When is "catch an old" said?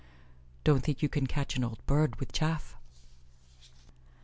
1.27-1.85